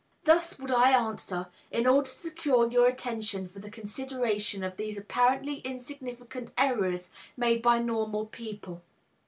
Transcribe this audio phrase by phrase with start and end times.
[0.23, 4.97] Thus would I answer, in order to secure your attention for the consideration of these
[4.97, 8.81] apparently insignificant errors made by normal people.